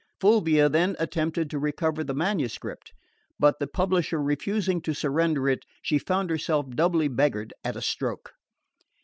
Fulvia 0.19 0.67
then 0.67 0.95
attempted 0.97 1.47
to 1.51 1.59
recover 1.59 2.03
the 2.03 2.15
manuscript; 2.15 2.91
but 3.37 3.59
the 3.59 3.67
publisher 3.67 4.19
refusing 4.19 4.81
to 4.81 4.95
surrender 4.95 5.47
it, 5.47 5.63
she 5.83 5.99
found 5.99 6.31
herself 6.31 6.67
doubly 6.71 7.07
beggared 7.07 7.53
at 7.63 7.75
a 7.77 7.83
stroke. 7.83 8.33